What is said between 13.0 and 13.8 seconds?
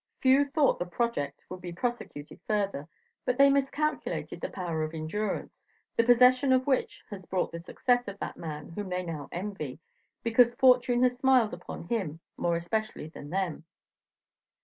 than them."